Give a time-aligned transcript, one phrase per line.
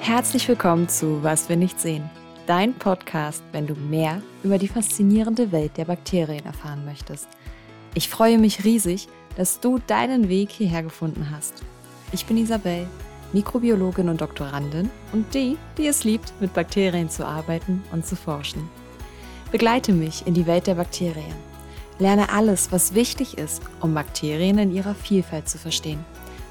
[0.00, 2.08] Herzlich willkommen zu Was wir nicht sehen,
[2.46, 7.28] dein Podcast, wenn du mehr über die faszinierende Welt der Bakterien erfahren möchtest.
[7.94, 11.62] Ich freue mich riesig, dass du deinen Weg hierher gefunden hast.
[12.12, 12.86] Ich bin Isabel,
[13.32, 18.70] Mikrobiologin und Doktorandin und die, die es liebt, mit Bakterien zu arbeiten und zu forschen.
[19.52, 21.34] Begleite mich in die Welt der Bakterien.
[21.98, 26.04] Lerne alles, was wichtig ist, um Bakterien in ihrer Vielfalt zu verstehen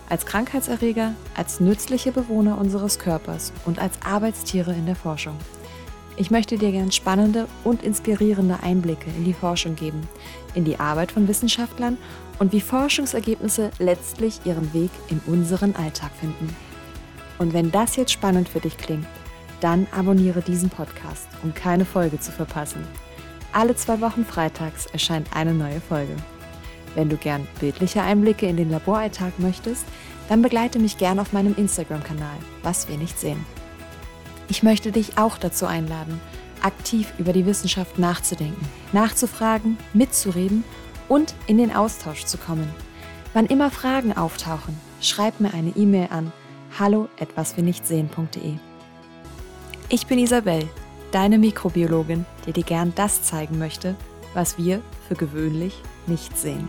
[0.10, 5.36] als Krankheitserreger, als nützliche Bewohner unseres Körpers und als Arbeitstiere in der Forschung.
[6.16, 10.08] Ich möchte dir gern spannende und inspirierende Einblicke in die Forschung geben,
[10.56, 11.98] in die Arbeit von Wissenschaftlern
[12.40, 16.56] und wie Forschungsergebnisse letztlich ihren Weg in unseren Alltag finden.
[17.38, 19.06] Und wenn das jetzt spannend für dich klingt,
[19.62, 22.84] dann abonniere diesen Podcast, um keine Folge zu verpassen.
[23.54, 26.16] Alle zwei Wochen freitags erscheint eine neue Folge.
[26.98, 29.86] Wenn du gern bildliche Einblicke in den Laboralltag möchtest,
[30.30, 33.46] dann begleite mich gern auf meinem Instagram-Kanal, was wir nicht sehen.
[34.48, 36.20] Ich möchte dich auch dazu einladen,
[36.64, 40.64] aktiv über die Wissenschaft nachzudenken, nachzufragen, mitzureden
[41.08, 42.68] und in den Austausch zu kommen.
[43.36, 46.32] Wann immer Fragen auftauchen, schreib mir eine E-Mail an
[46.80, 48.56] hallo etwaswirnichtsehen.de.
[49.90, 50.68] Ich bin Isabel,
[51.12, 53.96] deine Mikrobiologin, die dir gern das zeigen möchte,
[54.34, 55.76] was wir für gewöhnlich
[56.08, 56.68] nicht sehen.